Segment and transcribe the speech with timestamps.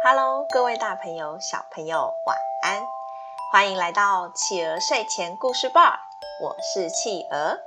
[0.00, 2.80] Hello，各位大朋友、小朋友，晚安！
[3.50, 5.98] 欢迎来到企鹅睡前故事吧，
[6.40, 7.58] 我是企鹅。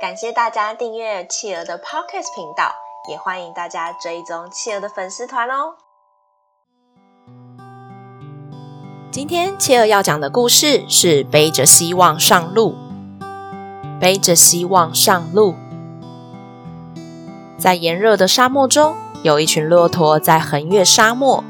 [0.00, 2.72] 感谢大家订阅企鹅的 Podcast 频道，
[3.08, 5.74] 也欢迎大家追踪企鹅的粉丝团哦。
[9.10, 12.76] 今天企鹅要讲的故事是背着希望上路。
[14.00, 15.56] 背着希望上路，
[17.58, 21.44] 在炎热的沙漠中，有一群骆驼在横越沙漠。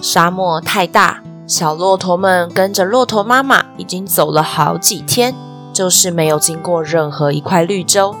[0.00, 5.34] 沙漠太大，小骆驼们跟着骆驼妈妈已经走了好几天，
[5.72, 8.14] 就是没有经过任何一块绿洲。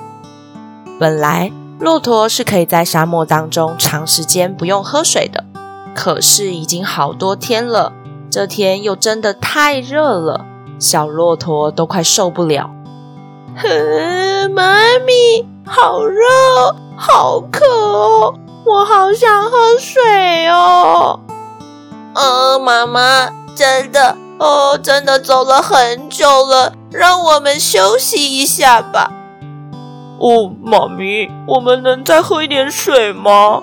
[0.98, 5.44] 本来骆驼是可以在沙漠当中长时间不用喝水的，
[5.94, 7.92] 可是已经好多天了，
[8.30, 10.46] 这天又真的太热了，
[10.78, 12.70] 小骆驼都快受不了。
[13.56, 16.20] 哼，妈咪，好热，
[16.96, 18.34] 好渴哦，
[18.64, 21.20] 我好想喝水哦。
[22.14, 29.10] 呃，妈妈，真的哦，真的走了很久了，让我们休息一下吧。
[30.18, 33.62] 哦，妈咪，我们能再喝一点水吗？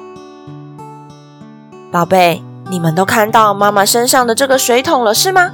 [1.92, 5.52] 宝贝，你们都看到妈妈身上的这个水桶了，是吗？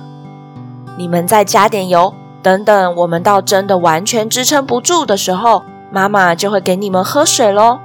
[0.97, 2.13] 你们再加点油。
[2.43, 7.79] 等等，我们到真的完全支撑不住的时候，妈妈就会给你们喝水喽。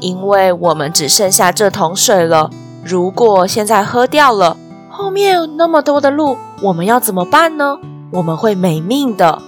[0.00, 2.50] 因为我们只剩下这桶水了，
[2.82, 4.56] 如果现在喝掉了，
[4.90, 7.78] 后面有那么多的路，我们要怎么办呢？
[8.12, 9.40] 我们会没命的。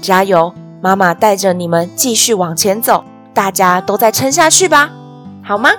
[0.00, 4.90] 加油，妈妈带着你们继续往前走，大家都再撑下去吧，
[5.44, 5.70] 好吗？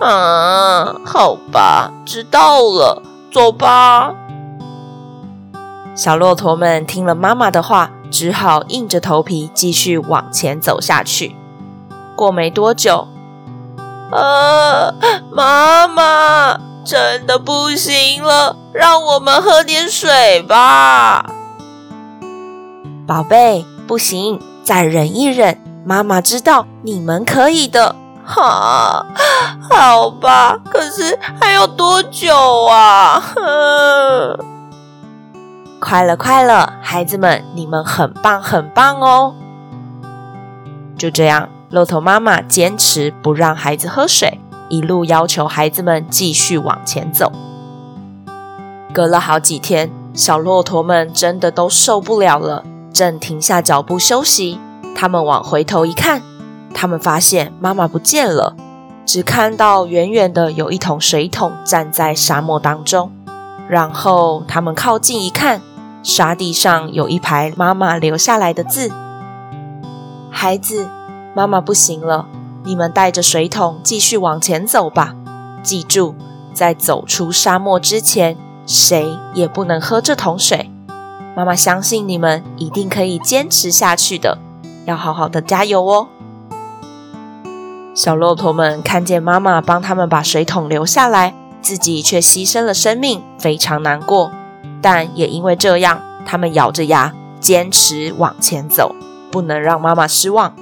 [0.00, 4.14] 啊，好吧，知道了，走吧。
[5.94, 11.36] 小骆驼们听了妈妈的话，只好硬着头皮继续往前走下去。
[12.16, 13.08] 过没多久，
[14.10, 14.92] 啊，
[15.32, 21.30] 妈妈，真的不行了，让我们喝点水吧。
[23.06, 25.58] 宝贝，不行，再忍一忍。
[25.84, 27.96] 妈妈知道你们可以的。
[28.22, 29.06] 哈，
[29.70, 33.22] 好吧，可是还要多久啊？
[33.34, 34.59] 哼。
[35.80, 39.34] 快乐，快乐，孩子们，你们很棒，很棒哦！
[40.98, 44.38] 就这样，骆驼妈妈坚持不让孩子喝水，
[44.68, 47.32] 一路要求孩子们继续往前走。
[48.92, 54.60] 隔了好几天，小骆驼们真的都受不了了，正停下脚步休息。
[54.94, 56.20] 他们往回头一看，
[56.74, 58.54] 他们发现妈妈不见了，
[59.06, 63.10] 只看到远远的有一桶水桶站在沙漠当中。
[63.66, 65.62] 然后他们靠近一看。
[66.02, 68.90] 沙地上有一排妈妈留下来的字
[70.32, 70.88] ：“孩子，
[71.34, 72.26] 妈妈不行了，
[72.64, 75.14] 你们带着水桶继续往前走吧。
[75.62, 76.14] 记住，
[76.54, 80.70] 在走出沙漠之前，谁也不能喝这桶水。
[81.36, 84.38] 妈妈相信你们一定可以坚持下去的，
[84.86, 86.08] 要好好的加油哦。”
[87.94, 94.32] 小骆驼们看见妈妈帮他们把水桶留下来，自己却牺牲了生命，非常难过。
[94.82, 98.94] 但也因为这样，他们咬着牙坚持往前走，
[99.30, 100.54] 不能让妈妈失望。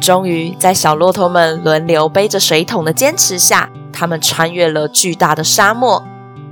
[0.00, 6.04] 终于，在小骆驼们轮流背着水桶的坚持下，他们穿越了巨大的沙漠。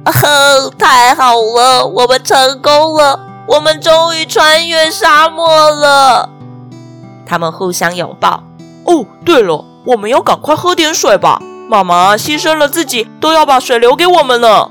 [0.04, 0.28] 啊哈！
[0.78, 3.20] 太好了，我们成功了！
[3.46, 6.28] 我们终于穿越沙漠了。
[7.26, 8.42] 他们互相拥抱。
[8.84, 11.40] 哦，对了，我们要赶快喝点水吧。
[11.68, 14.70] 妈妈牺牲了自己，都要把水留给我们了。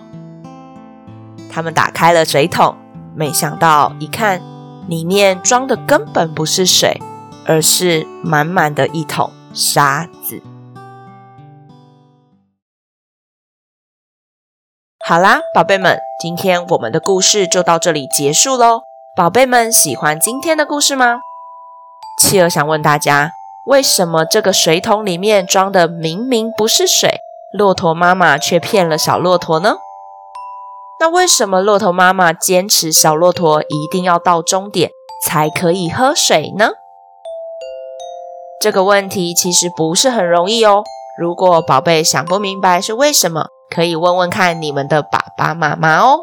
[1.53, 2.75] 他们打开了水桶，
[3.15, 4.41] 没想到一看，
[4.87, 6.99] 里面装的根本不是水，
[7.45, 10.41] 而是满满的一桶沙子。
[15.05, 18.81] 好啦，宝贝们，今天我们的故事就到这里结束喽。
[19.15, 21.19] 宝贝们喜欢今天的故事吗？
[22.19, 23.29] 企鹅想问大家，
[23.67, 27.19] 为什么这个水桶里面装的明明不是水，
[27.55, 29.75] 骆驼妈妈却骗了小骆驼呢？
[31.03, 34.89] 那为什么骆驼妈妈坚持小骆驼一定要到终点
[35.27, 36.69] 才可以喝水呢？
[38.61, 40.81] 这个问题其实不是很容易哦。
[41.19, 46.19] 如果宝贝想不明白是为什么，可以问问看你们的爸爸妈妈哦。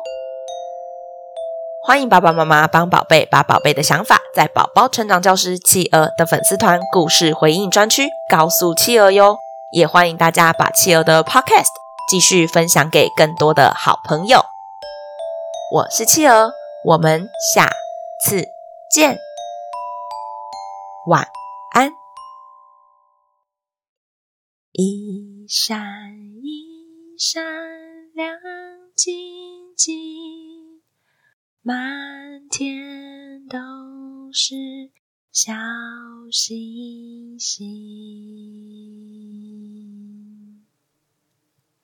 [1.86, 9.36] 欢迎爸爸妈妈帮宝贝把宝贝的想法在宝宝成长教师企鹅的粉丝团故事回应专区告诉企鹅哟。
[9.72, 11.68] 也欢迎大家把企鹅的 Podcast
[12.10, 14.42] 继续分享给更多的好朋友。
[15.72, 16.52] 我是企鹅，
[16.84, 17.70] 我们下
[18.24, 18.44] 次
[18.92, 19.16] 见，
[21.06, 21.24] 晚
[21.72, 21.92] 安。
[24.72, 25.78] 一闪
[26.42, 27.44] 一闪
[28.14, 28.36] 亮
[28.96, 30.82] 晶晶，
[31.62, 33.56] 满天都
[34.32, 34.56] 是
[35.30, 35.52] 小
[36.32, 37.99] 星星。